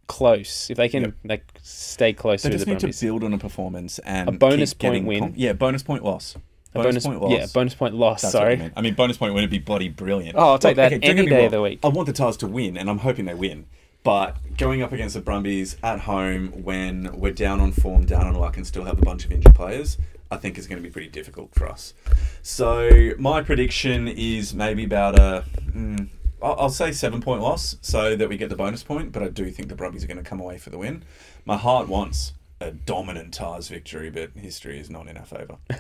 [0.07, 1.13] close, if they can Yep.
[1.25, 4.29] like stay close They to just the need to Brumbies, build on a performance and
[4.29, 5.33] A bonus point win.
[5.36, 6.36] yeah, bonus point loss.
[6.73, 7.31] a bonus, point loss.
[7.31, 8.21] yeah, bonus point loss.
[8.21, 8.71] That's what I sorry, mean.
[8.75, 10.36] I mean, bonus point win would be bloody brilliant.
[10.38, 11.79] Oh, I'll take that don't any day of the week.
[11.83, 13.65] I want the Tars to win, and I'm hoping they win.
[14.03, 18.36] But going up against the Brumbies at home when we're down on form, down on
[18.36, 19.97] luck, and still have a bunch of injured players,
[20.31, 21.93] I think is going to be pretty difficult for us.
[22.41, 25.43] So my prediction is maybe about a.
[25.71, 26.10] Mm,
[26.41, 29.49] I'll say seven point loss so that we get the bonus point, but I do
[29.51, 31.03] think the Brumbies are going to come away for the win.
[31.45, 35.57] My heart wants a dominant Tars victory, but history is not in our favour.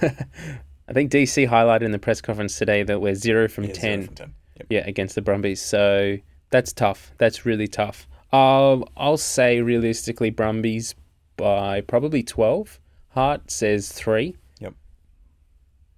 [0.89, 3.81] I think DC highlighted in the press conference today that we're zero from Yeah, zero
[3.81, 4.05] ten.
[4.07, 4.33] from 10.
[4.57, 4.67] Yep.
[4.69, 5.61] Yeah, against the Brumbies.
[5.61, 6.17] So
[6.49, 7.11] that's tough.
[7.17, 8.07] That's really tough.
[8.31, 10.95] Um, I'll say realistically, Brumbies
[11.37, 12.79] by probably 12.
[13.09, 14.35] Hart says three.
[14.59, 14.73] Yep.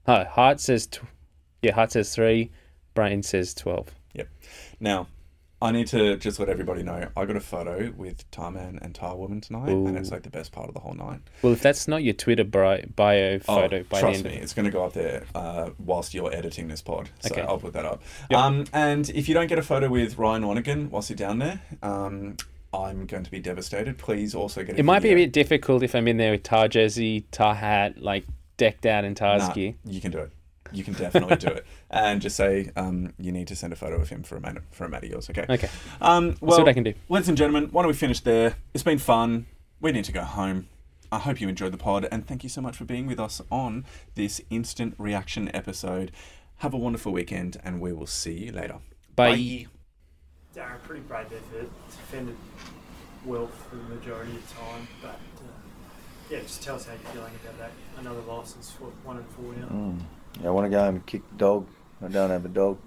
[0.07, 1.01] Oh, Hart says, tw-
[1.61, 2.51] yeah, Hart says three.
[2.93, 3.93] Brain says 12.
[4.13, 4.27] Yep.
[4.79, 5.07] Now,
[5.61, 8.95] I need to just let everybody know I got a photo with Tar Man and
[8.95, 11.19] Tar Woman tonight, and it's like the best part of the whole night.
[11.41, 12.87] Well, if that's not your Twitter bio
[13.39, 16.13] photo by the Oh, trust end me, it's going to go up there uh, whilst
[16.13, 17.09] you're editing this pod.
[17.19, 17.41] So Okay.
[17.41, 18.01] I'll put that up.
[18.31, 18.39] Yep.
[18.39, 21.59] Um, and if you don't get a photo with Ryan Lonergan whilst you're down there,
[21.83, 22.37] um,
[22.73, 23.97] I'm going to be devastated.
[23.97, 24.75] Please also get.
[24.75, 27.55] A It might be a bit difficult if I'm in there with tar jersey, tar
[27.55, 28.25] hat, like
[28.57, 29.73] decked out in Tars Nah, gear.
[29.85, 30.31] You can do it.
[30.71, 31.65] you can definitely do it.
[31.91, 34.59] And just say um, you need to send a photo of him for a man
[34.71, 35.29] for a mate of yours.
[35.29, 35.45] Okay.
[35.49, 35.69] Okay.
[36.01, 36.93] Um, well, see what I can do.
[37.09, 38.55] ladies and gentlemen, why don't we finish there?
[38.73, 39.47] It's been fun.
[39.81, 40.67] We need to go home.
[41.11, 43.41] I hope you enjoyed the pod, and thank you so much for being with us
[43.51, 46.11] on this instant reaction episode.
[46.57, 48.75] Have a wonderful weekend, and we will see you later.
[49.15, 49.65] Bye.
[50.55, 51.69] Darren, pretty brave effort.
[51.89, 52.35] Defended
[53.25, 55.47] well for the majority of the time, but uh,
[56.29, 57.71] yeah, just tell us how you're feeling about that.
[57.97, 59.67] Another loss is what one and four now.
[59.67, 60.45] Mm.
[60.45, 61.67] I want to go home and kick the dog.
[62.01, 62.77] I don't have a dog.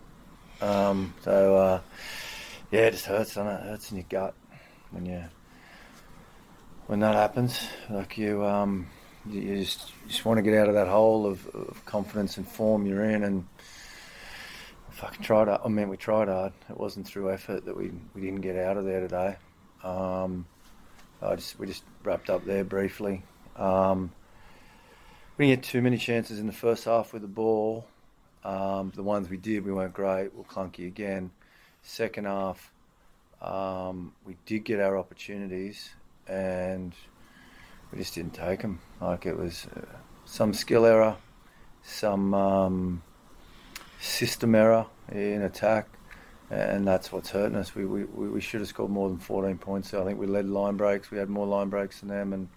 [0.61, 1.81] Um, so, uh,
[2.70, 3.61] yeah, it just hurts, doesn't it?
[3.61, 4.35] It hurts in your gut
[4.90, 5.25] when you
[6.87, 7.68] when that happens.
[7.90, 8.87] Like you, um,
[9.29, 12.48] you, just you just want to get out of that hole of, of confidence and
[12.48, 13.46] form you're in, and
[14.90, 15.48] fucking tried.
[15.48, 16.53] I mean, we tried hard.
[16.70, 19.37] It wasn't through effort that we we didn't get out of there today.
[19.85, 20.46] Um,
[21.20, 23.22] I just we just wrapped up there briefly.
[23.57, 24.12] Um,
[25.37, 27.87] we didn't get too many chances in the first half with the ball.
[28.45, 30.35] Um, the ones we did, we weren't great.
[30.35, 31.31] We're clunky again.
[31.83, 32.73] Second half,
[33.41, 35.91] um, we did get our opportunities,
[36.27, 36.93] and
[37.91, 38.81] we just didn't take them.
[39.01, 39.83] Like it was uh,
[40.25, 41.17] some skill error,
[41.83, 43.03] some um,
[44.01, 45.89] system error in attack,
[46.51, 47.75] and that's what's hurting us.
[47.75, 49.95] We, we, we should have scored more than 14 points.
[49.95, 51.11] I think we led line breaks.
[51.11, 52.49] We had more line breaks than them, and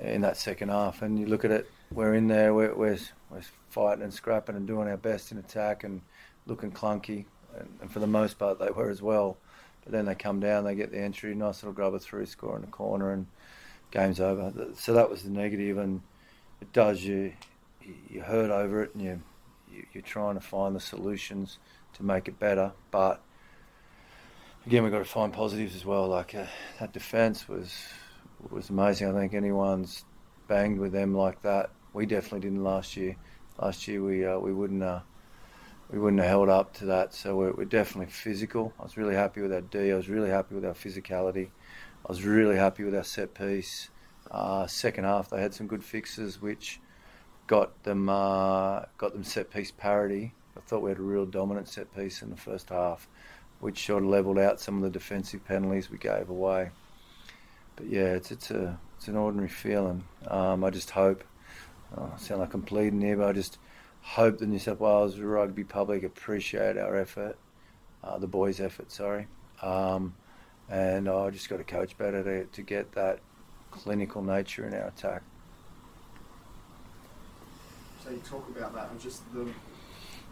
[0.00, 1.02] in that second half.
[1.02, 2.98] And you look at it, we're in there, we're, we're,
[3.30, 6.00] we're fighting and scrapping and doing our best in attack and
[6.46, 7.24] looking clunky.
[7.58, 9.36] And, and for the most part, they were as well.
[9.84, 12.62] But then they come down, they get the entry, nice little grubber through, score in
[12.62, 13.26] the corner, and
[13.92, 14.52] game's over.
[14.74, 16.00] So that was the negative, and
[16.60, 17.32] it does you
[18.10, 19.22] you hurt over it, and you,
[19.72, 21.58] you you're trying to find the solutions
[21.94, 22.72] to make it better.
[22.90, 23.22] But
[24.66, 26.08] again, we've got to find positives as well.
[26.08, 26.46] Like uh,
[26.80, 27.72] that defence was
[28.50, 29.08] was amazing.
[29.08, 30.04] I think anyone's
[30.48, 31.70] banged with them like that.
[31.92, 33.16] We definitely didn't last year.
[33.60, 35.00] Last year we uh, we wouldn't uh,
[35.90, 37.14] we wouldn't have held up to that.
[37.14, 38.72] So we're, we're definitely physical.
[38.78, 39.92] I was really happy with our D.
[39.92, 41.48] I was really happy with our physicality.
[42.04, 43.88] I was really happy with our set piece.
[44.30, 46.80] Uh, second half they had some good fixes which
[47.46, 50.34] got them uh, got them set piece parity.
[50.56, 53.08] I thought we had a real dominant set piece in the first half,
[53.60, 56.70] which sort of levelled out some of the defensive penalties we gave away
[57.76, 60.04] but yeah, it's it's a it's an ordinary feeling.
[60.26, 61.22] Um, I just hope.
[61.96, 63.58] Oh, I sound like I'm pleading here, but I just
[64.00, 67.36] hope the New South Wales rugby public appreciate our effort,
[68.02, 68.90] uh, the boys' effort.
[68.90, 69.28] Sorry,
[69.62, 70.14] um,
[70.68, 73.20] and I just got to coach better to to get that
[73.70, 75.22] clinical nature in our attack.
[78.02, 79.46] So you talk about that and just the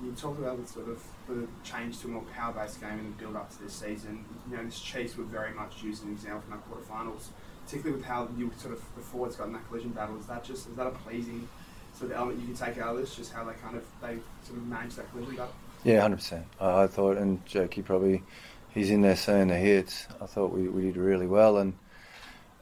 [0.02, 3.22] you talk about the sort of the change to a more power-based game and the
[3.22, 4.24] build-up to this season.
[4.50, 7.28] You know, this Chiefs were very much used as an example from our quarterfinals,
[7.64, 10.18] particularly with how you sort of the forwards got in that collision battle.
[10.18, 11.48] Is that just is that a pleasing
[11.94, 13.14] sort of element you can take out of this?
[13.14, 15.54] Just how they kind of they sort of managed that collision battle.
[15.84, 16.46] Yeah, hundred percent.
[16.60, 18.22] I thought, and Jackie probably
[18.70, 20.08] he's in there seeing the hits.
[20.20, 21.74] I thought we, we did really well, and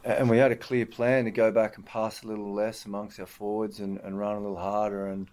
[0.05, 3.21] and we had a clear plan to go back and pass a little less amongst
[3.21, 5.29] our forwards and, and run a little harder and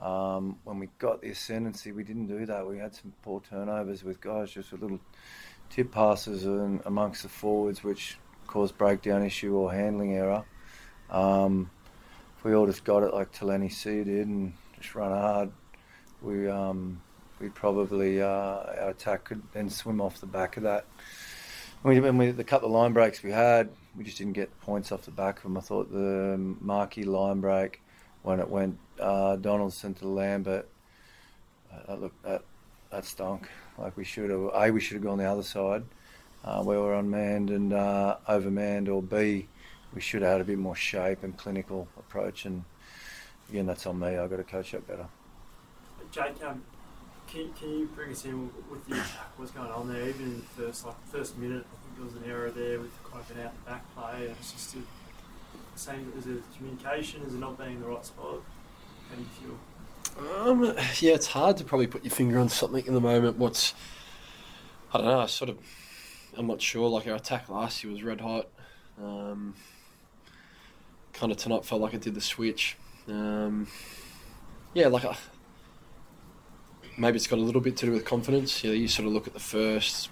[0.00, 2.66] um, when we got the ascendancy, we didn't do that.
[2.66, 5.00] We had some poor turnovers with guys just with little
[5.68, 10.44] tip passes and amongst the forwards, which caused breakdown issue or handling error.
[11.10, 11.70] Um,
[12.38, 15.50] if we all just got it like Taleni Seu did and just run hard,
[16.22, 17.02] we um,
[17.38, 20.86] we probably uh, our attack could then swim off the back of that.
[21.82, 24.92] We, when we the couple of line breaks we had, we just didn't get points
[24.92, 25.58] off the back of them.
[25.58, 27.82] I thought the marquee line break
[28.22, 30.68] when it went uh, Donaldson to Lambert.
[31.72, 32.42] Uh, look, that
[32.90, 33.48] that stunk.
[33.78, 34.50] Like we should have.
[34.54, 35.84] A, we should have gone the other side,
[36.44, 38.88] uh, we were unmanned and uh, overmanned.
[38.88, 39.48] Or B,
[39.94, 42.46] we should have had a bit more shape and clinical approach.
[42.46, 42.64] And
[43.48, 44.16] again, that's on me.
[44.16, 45.06] I've got to coach that better.
[46.10, 46.62] Jake, um,
[47.28, 48.96] can, can you bring us in with the
[49.36, 50.08] what's going on there?
[50.08, 52.90] Even in the first like first minute, I think there was an error there with
[53.04, 54.24] quite a bit out the back play.
[54.24, 54.78] It's just a,
[55.80, 57.22] saying is it communication?
[57.22, 58.42] Is it not being in the right spot?
[59.08, 60.46] How do you feel?
[60.46, 60.64] Um,
[61.00, 63.38] yeah, it's hard to probably put your finger on something in the moment.
[63.38, 63.74] What's
[64.92, 65.20] I don't know.
[65.20, 65.58] I sort of
[66.36, 66.88] I'm not sure.
[66.88, 68.48] Like our attack last year was red hot.
[69.02, 69.54] Um,
[71.12, 72.76] kind of tonight felt like I did the switch.
[73.08, 73.66] Um,
[74.74, 75.16] yeah, like I,
[76.98, 78.62] maybe it's got a little bit to do with confidence.
[78.62, 80.10] You, you sort of look at the first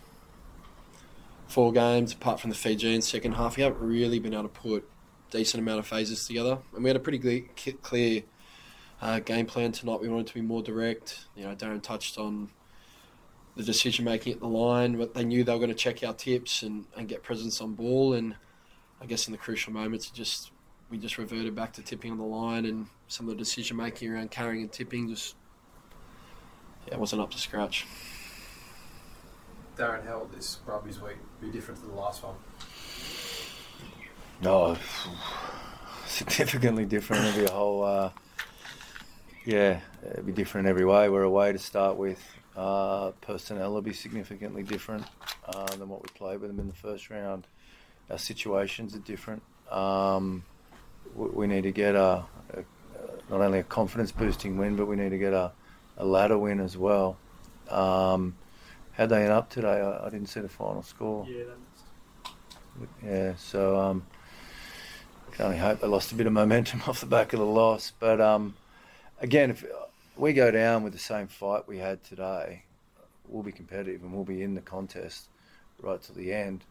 [1.46, 4.88] four games, apart from the Fijian second half, we haven't really been able to put
[5.30, 6.58] decent amount of phases together.
[6.74, 7.48] And we had a pretty
[7.82, 8.22] clear
[9.00, 10.00] uh, game plan tonight.
[10.00, 11.26] We wanted to be more direct.
[11.36, 12.50] You know, Darren touched on
[13.56, 16.14] the decision making at the line, but they knew they were going to check our
[16.14, 18.14] tips and, and get presence on ball.
[18.14, 18.36] And
[19.00, 20.50] I guess in the crucial moments, just
[20.90, 24.10] we just reverted back to tipping on the line, and some of the decision making
[24.10, 25.34] around carrying and tipping just
[26.88, 27.86] yeah, wasn't up to scratch.
[29.76, 32.34] Darren, how will this Brumbies week be different to the last one?
[34.40, 34.76] No,
[36.06, 37.24] significantly different.
[37.24, 38.10] It'll be a whole, uh,
[39.44, 41.08] yeah, it'll be different in every way.
[41.08, 42.24] We're away to start with.
[42.56, 45.04] Uh, personnel will be significantly different
[45.46, 47.46] uh, than what we played with them in the first round.
[48.10, 49.42] Our situations are different.
[49.70, 50.44] Um,
[51.14, 52.24] we, we need to get a,
[52.54, 52.64] a,
[53.30, 55.52] not only a confidence boosting win, but we need to get a,
[55.96, 57.16] a ladder win as well.
[57.70, 58.36] Um,
[58.92, 59.80] how'd they end up today?
[59.80, 61.26] I, I didn't see the final score.
[61.28, 61.44] Yeah,
[63.04, 64.06] Yeah, so um,
[65.38, 67.92] can only hope they lost a bit of momentum off the back of the loss.
[68.00, 68.56] But um,
[69.20, 69.64] again, if
[70.16, 72.64] we go down with the same fight we had today,
[73.28, 75.28] we'll be competitive and we'll be in the contest
[75.80, 76.64] right to the end.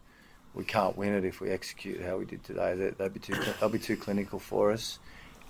[0.54, 2.74] We can't win it if we execute how we did today.
[2.74, 3.36] They, they'll be too
[3.70, 4.98] be too clinical for us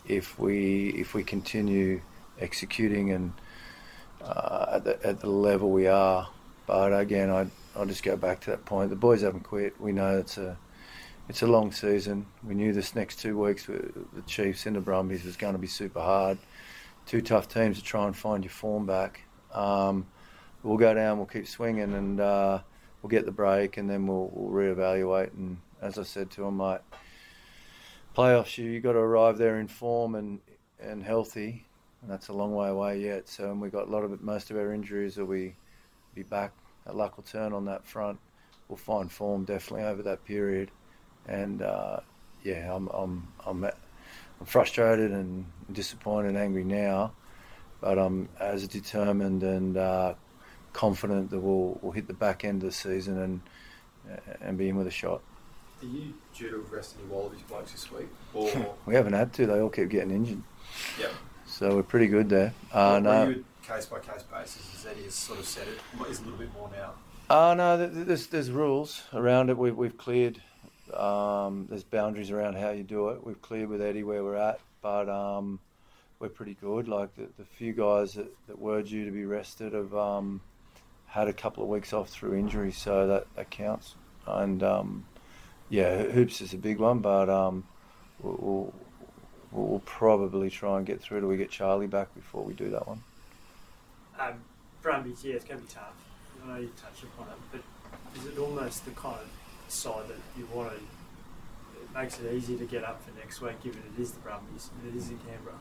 [0.06, 2.00] if we if we continue
[2.38, 3.32] executing and
[4.22, 6.28] uh, at, the, at the level we are.
[6.68, 8.90] But again, I I'll just go back to that point.
[8.90, 9.80] The boys haven't quit.
[9.80, 10.56] We know it's a
[11.28, 12.26] it's a long season.
[12.42, 15.58] We knew this next two weeks with the Chiefs and the Brumbies was going to
[15.58, 16.38] be super hard.
[17.06, 19.20] Two tough teams to try and find your form back.
[19.52, 20.06] Um,
[20.62, 21.18] we'll go down.
[21.18, 22.60] We'll keep swinging, and uh,
[23.02, 25.32] we'll get the break, and then we'll, we'll reevaluate.
[25.34, 26.80] And as I said to him, mate,
[28.16, 30.40] playoffs you got to arrive there in form and
[30.80, 31.64] and healthy,
[32.02, 33.28] and that's a long way away yet.
[33.28, 34.22] So, and we got a lot of it.
[34.22, 35.54] Most of our injuries will be
[36.14, 36.52] be back.
[36.90, 38.18] Luck will turn on that front.
[38.68, 40.70] We'll find form definitely over that period,
[41.28, 42.00] and uh,
[42.42, 47.12] yeah, I'm I'm I'm I'm frustrated and disappointed and angry now,
[47.80, 50.14] but I'm as determined and uh,
[50.72, 53.40] confident that we'll we'll hit the back end of the season and
[54.40, 55.20] and be in with a shot.
[55.82, 58.08] Are you due to rest any Wallabies blokes this week?
[58.34, 58.50] Or
[58.86, 60.42] We haven't had to; they all keep getting injured,
[60.98, 61.12] yep.
[61.46, 62.52] so we're pretty good there.
[62.72, 66.20] Uh, no, you case by case basis, as Eddie has sort of said it, is
[66.20, 66.92] a little bit more now.
[67.30, 69.58] Uh, no, th- th- there's there's rules around it.
[69.58, 70.42] We've we've cleared.
[70.94, 73.24] Um, there's boundaries around how you do it.
[73.24, 75.60] We've cleared with Eddie where we're at, but um,
[76.18, 76.88] we're pretty good.
[76.88, 80.40] Like the, the few guys that, that were due to be rested have um,
[81.06, 83.94] had a couple of weeks off through injury, so that, that counts.
[84.26, 85.04] And um,
[85.70, 87.66] yeah, hoops is a big one, but um,
[88.20, 88.74] we'll, we'll
[89.50, 92.86] we'll probably try and get through till we get Charlie back before we do that
[92.86, 93.02] one.
[94.18, 94.34] Um,
[94.82, 95.94] Brumbies, yeah, it's going to be tough.
[96.44, 99.28] I know you touched upon it, but is it almost the kind of
[99.72, 100.76] side that you want to?
[100.76, 104.70] It makes it easy to get up for next week, given it is the Brumbies
[104.82, 105.56] and it is in Canberra.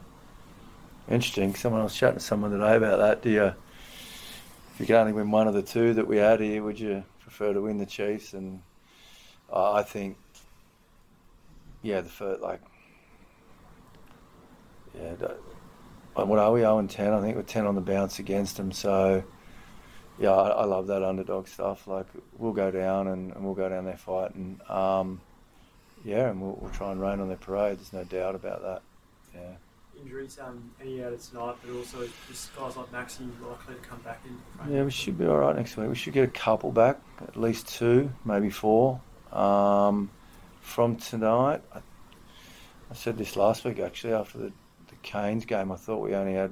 [1.09, 1.55] Interesting.
[1.55, 3.21] Someone was chatting to someone today about that.
[3.21, 6.61] Do you, if you could only win one of the two that we had here,
[6.63, 8.33] would you prefer to win the Chiefs?
[8.33, 8.61] And
[9.53, 10.17] I think,
[11.81, 12.61] yeah, the first like,
[14.93, 15.13] yeah,
[16.13, 16.61] what are we?
[16.61, 17.13] zero and ten.
[17.13, 18.71] I think we're ten on the bounce against them.
[18.71, 19.23] So,
[20.19, 21.87] yeah, I, I love that underdog stuff.
[21.87, 24.59] Like we'll go down and, and we'll go down there fighting.
[24.67, 25.21] Um,
[26.03, 27.77] yeah, and we'll, we'll try and rain on their parade.
[27.77, 28.81] There's no doubt about that.
[29.33, 30.01] Yeah.
[30.01, 34.21] Injuries, um, any out tonight, but also just guys like Maxi likely to come back
[34.25, 34.73] in.
[34.73, 35.89] Yeah, we should be all right next week.
[35.89, 39.01] We should get a couple back, at least two, maybe four.
[39.31, 40.11] Um,
[40.61, 41.79] from tonight, I,
[42.91, 44.51] I said this last week actually after the,
[44.89, 45.71] the Canes game.
[45.71, 46.51] I thought we only had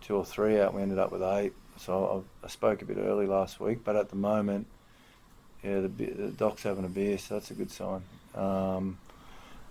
[0.00, 0.72] two or three out.
[0.72, 1.52] We ended up with eight.
[1.76, 4.66] So I, I spoke a bit early last week, but at the moment,
[5.62, 8.02] yeah, the, the doc's having a beer, so that's a good sign.
[8.34, 8.98] Um,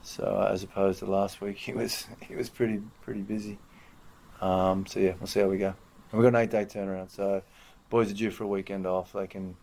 [0.02, 3.58] so as opposed to last week, he was he was pretty pretty busy.
[4.42, 5.74] Um, so yeah, we'll see how we go.
[6.12, 7.42] And we've got an eight day turnaround, so
[7.90, 9.14] boys are due for a weekend off.
[9.14, 9.56] They can.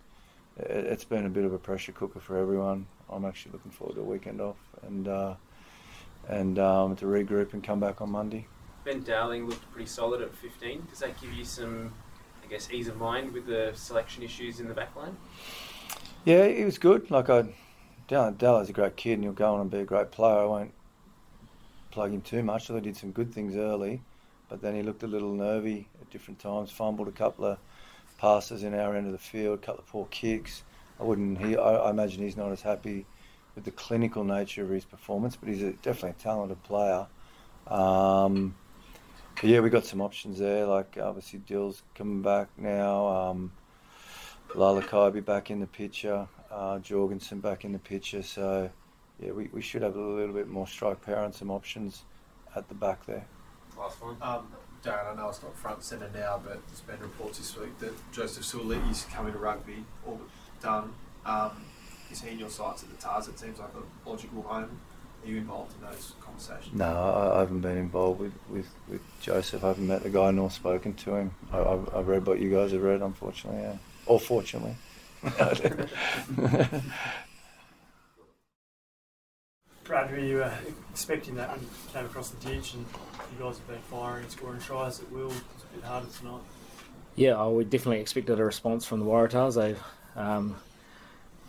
[0.59, 2.87] it- It's been a bit of a pressure cooker for everyone.
[3.11, 5.35] I'm actually looking forward to a weekend off and uh,
[6.29, 8.47] and um, to regroup and come back on Monday.
[8.85, 10.87] Ben Dowling looked pretty solid at 15.
[10.91, 11.93] Does that give you some,
[12.47, 15.17] I guess, ease of mind with the selection issues in the back line?
[16.25, 17.11] Yeah, he was good.
[17.11, 17.45] Like I,
[18.07, 20.39] Dal Dallas is a great kid, and he'll go on and be a great player.
[20.39, 20.73] I won't
[21.91, 22.67] plug him too much.
[22.67, 24.01] So he did some good things early,
[24.49, 26.71] but then he looked a little nervy at different times.
[26.71, 27.59] Fumbled a couple of
[28.19, 30.63] passes in our end of the field, a couple of poor kicks.
[31.01, 31.39] I wouldn't.
[31.39, 33.07] He, I, I imagine he's not as happy
[33.57, 37.07] with the clinical nature of his performance, but he's a, definitely a talented player.
[37.67, 38.55] Um,
[39.37, 40.67] but yeah, we got some options there.
[40.67, 43.07] Like obviously, Dill's coming back now.
[43.07, 43.53] Um,
[44.51, 46.27] Lalakai be back in the picture.
[46.51, 48.23] Uh, Jorgensen back in the picture.
[48.23, 48.71] So
[49.21, 52.03] yeah, we, we should have a little bit more strike power and some options
[52.55, 53.27] at the back there.
[53.79, 54.17] Last one.
[54.23, 54.49] Um,
[54.83, 57.93] Darren, I know it's not front centre now, but there's been reports this week that
[58.13, 60.95] Joseph Suaalii's coming to rugby, all but done.
[61.25, 61.65] Um,
[62.11, 63.29] is he in your sights at the Tahs?
[63.29, 64.81] It seems like a logical home.
[65.27, 66.73] Are you involved in those conversations?
[66.73, 69.65] No, I, I haven't been involved with, with, with Joseph.
[69.65, 71.33] I haven't met the guy nor spoken to him.
[71.53, 73.77] I, I've, I've read what you guys have read, unfortunately, yeah.
[74.07, 74.77] Or fortunately.
[79.83, 80.55] Brad, were you uh,
[80.91, 82.85] expecting that when you came across the ditch and
[83.33, 85.33] you guys have been firing and scoring tries at will?
[85.33, 86.43] It's a bit harder tonight.
[87.17, 89.57] Yeah, I would definitely expected a response from the Waratahs.
[89.57, 89.75] They
[90.21, 90.55] um,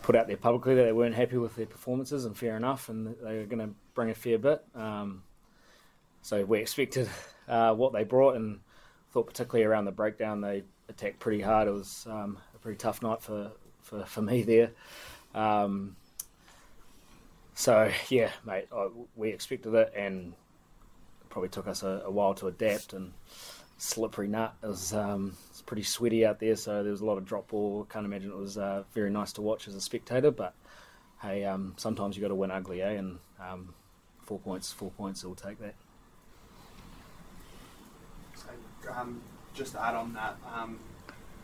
[0.08, 3.14] put out there publicly that they weren't happy with their performances, and fair enough, and
[3.22, 4.64] they were going to bring a fair bit.
[4.74, 5.22] Um,
[6.22, 7.10] so we expected
[7.50, 8.62] uh, what they brought, and
[9.12, 11.68] thought particularly around the breakdown they attacked pretty hard.
[11.68, 13.52] It was um, a pretty tough night for,
[13.82, 14.72] for, for me there.
[15.36, 15.98] Um,
[17.54, 18.88] so yeah, mate, I,
[19.18, 20.32] we expected it, and
[21.20, 22.94] it probably took us a, a while to adapt.
[22.94, 23.12] And
[23.78, 24.56] slippery nut.
[24.64, 27.26] It was, um, it was pretty sweaty out there, so there was a lot of
[27.26, 27.86] drop ball.
[27.90, 30.32] Can't imagine it was uh, very nice to watch as a spectator.
[30.32, 30.54] But
[31.22, 32.92] hey, um, sometimes you got to win ugly, eh?
[32.92, 33.74] And um,
[34.26, 35.76] four points, four points, it will take that.
[38.36, 38.48] So,
[38.94, 39.22] um,
[39.54, 40.80] just to add on that, um,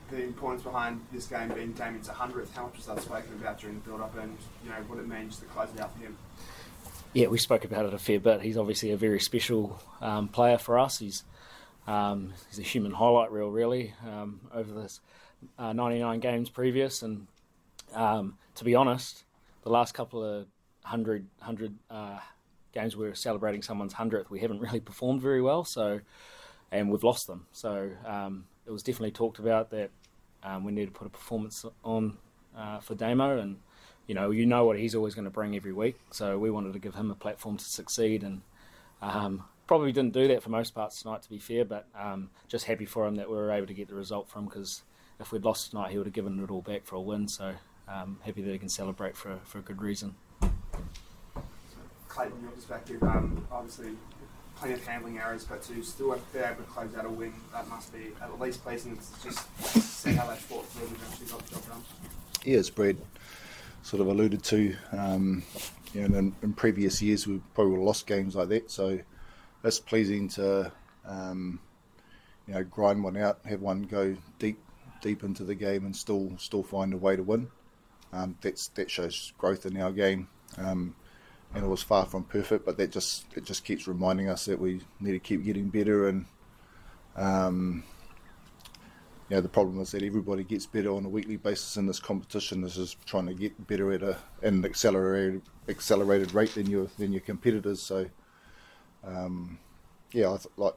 [0.09, 3.75] the importance behind this game being Damian's 100th, how much was that spoken about during
[3.75, 6.17] the build-up and, you know, what it means to close it out for him?
[7.13, 8.41] Yeah, we spoke about it a fair bit.
[8.41, 10.99] He's obviously a very special um, player for us.
[10.99, 11.23] He's
[11.87, 15.01] um, he's a human highlight reel, really, um, over this
[15.57, 17.01] uh, 99 games previous.
[17.01, 17.27] And
[17.93, 19.23] um, to be honest,
[19.63, 20.47] the last couple of
[20.83, 22.19] hundred hundred uh,
[22.73, 25.63] games we are celebrating someone's hundredth, we haven't really performed very well.
[25.63, 26.01] So,
[26.71, 27.47] and we've lost them.
[27.51, 29.91] So um, it was definitely talked about that
[30.43, 32.17] um, we need to put a performance on
[32.57, 33.57] uh, for Damo, and
[34.07, 35.97] you know you know what he's always going to bring every week.
[36.11, 38.41] So we wanted to give him a platform to succeed, and
[39.01, 41.65] um, probably didn't do that for most parts tonight, to be fair.
[41.65, 44.45] But um, just happy for him that we were able to get the result from
[44.45, 44.83] because
[45.19, 47.27] if we'd lost tonight, he would have given it all back for a win.
[47.27, 47.53] So
[47.87, 50.15] um, happy that he can celebrate for for a good reason.
[52.07, 53.93] Clayton, your perspective, um, obviously
[54.55, 57.67] plenty of handling errors, but to still be able to close out a win, that
[57.67, 59.57] must be at least pleasing to just
[60.03, 61.83] see how they fought through and actually got the job done.
[62.45, 62.97] Yeah, as Brad
[63.81, 65.43] sort of alluded to, um,
[65.93, 68.99] you know, in, in, previous years we probably lost games like that, so
[69.63, 70.71] it's pleasing to,
[71.05, 71.59] um,
[72.47, 74.59] you know, grind one out, have one go deep,
[75.01, 77.49] deep into the game, and still still find a way to win.
[78.11, 80.27] Um, that's that shows growth in our game.
[80.57, 80.95] Um,
[81.53, 84.59] and it was far from perfect, but that just it just keeps reminding us that
[84.59, 86.07] we need to keep getting better.
[86.07, 86.25] And
[87.15, 87.83] um,
[89.29, 91.99] you know, the problem is that everybody gets better on a weekly basis in this
[91.99, 92.61] competition.
[92.61, 97.11] This is trying to get better at a an accelerated accelerated rate than your than
[97.11, 97.81] your competitors.
[97.81, 98.07] So
[99.05, 99.59] um,
[100.11, 100.75] yeah, I th- like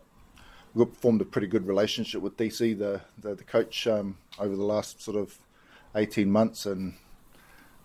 [0.74, 4.64] we formed a pretty good relationship with DC, the the, the coach, um, over the
[4.64, 5.38] last sort of
[5.94, 6.94] eighteen months, and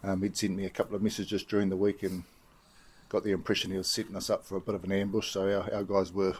[0.03, 2.23] um, he'd sent me a couple of messages during the week and
[3.09, 5.31] got the impression he was setting us up for a bit of an ambush.
[5.31, 6.35] So our, our guys were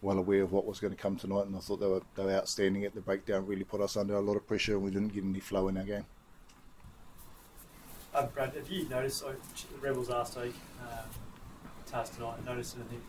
[0.00, 2.24] well aware of what was going to come tonight, and I thought they were they
[2.24, 3.46] were outstanding at the breakdown.
[3.46, 5.76] Really put us under a lot of pressure, and we didn't get any flow in
[5.76, 6.06] our game.
[8.14, 9.36] Uh, Brad, have you noticed the
[9.80, 11.04] Rebels week, um,
[11.86, 13.02] task tonight, noticed anything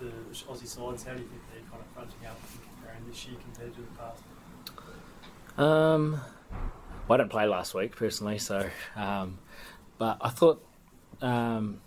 [0.00, 1.04] the Aussie sides?
[1.04, 2.38] How do you think they're kind of fronting up
[2.76, 4.22] comparing this year compared to the past?
[5.58, 6.20] Um,
[7.08, 9.38] well, I didn't play last week personally, so um,
[9.98, 10.62] but I thought
[11.22, 11.80] um,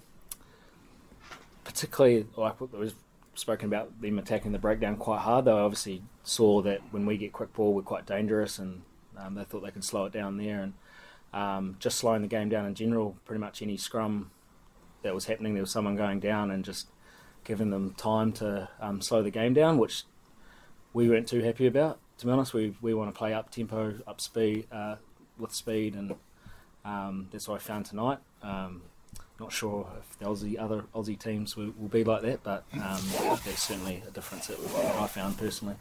[1.64, 2.94] particularly like what was
[3.36, 5.46] spoken about them attacking the breakdown quite hard.
[5.46, 8.82] They obviously saw that when we get quick ball, we're quite dangerous, and
[9.18, 10.62] um, they thought they could slow it down there.
[10.62, 10.74] And
[11.34, 14.32] um, just slowing the game down in general, pretty much any scrum
[15.04, 16.88] that was happening, there was someone going down, and just
[17.44, 20.04] giving them time to um, slow the game down, which
[20.94, 22.00] we weren't too happy about.
[22.20, 24.96] To be honest, we we want to play up tempo, up speed, uh,
[25.38, 26.16] with speed, and
[26.84, 28.20] um, that's what I found tonight.
[28.42, 28.82] Um,
[29.40, 33.02] not sure if the Aussie other Aussie teams will, will be like that, but um,
[33.46, 34.60] that's certainly a difference that
[35.00, 35.76] I found personally.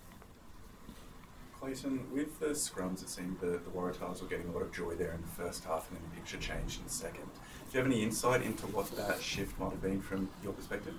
[1.58, 4.94] Clayton, with the scrums, it seemed the, the Waratahs were getting a lot of joy
[4.94, 7.24] there in the first half, and then the picture changed in the second.
[7.24, 10.94] Do you have any insight into what that shift might have been from your perspective?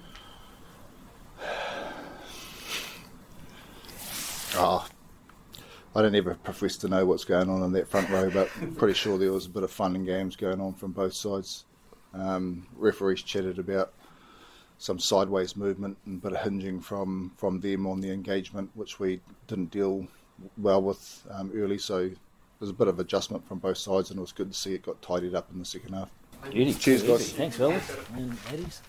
[4.55, 4.87] Oh,
[5.95, 8.75] I don't ever profess to know what's going on in that front row, but I'm
[8.75, 11.65] pretty sure there was a bit of fun and games going on from both sides.
[12.13, 13.93] Um, referees chatted about
[14.77, 18.99] some sideways movement and a bit of hinging from, from them on the engagement, which
[18.99, 20.07] we didn't deal
[20.57, 21.77] well with um, early.
[21.77, 22.09] So
[22.59, 24.83] there's a bit of adjustment from both sides, and it was good to see it
[24.83, 26.09] got tidied up in the second half.
[26.49, 26.73] Beauty.
[26.73, 27.31] Cheers, guys.
[27.33, 28.81] Thanks, fellas and ladies.